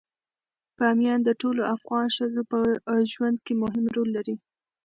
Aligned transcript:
بامیان 0.77 1.19
د 1.23 1.29
ټولو 1.41 1.61
افغان 1.75 2.07
ښځو 2.15 2.41
په 2.51 2.57
ژوند 3.11 3.37
کې 3.45 3.53
مهم 3.61 3.85
رول 3.95 4.09
لري. 4.17 4.35